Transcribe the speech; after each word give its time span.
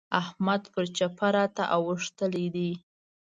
احمد 0.21 0.61
پر 0.73 0.85
چپه 0.97 1.27
راته 1.35 1.63
اوښتلی 1.77 2.47
دی. 2.55 2.71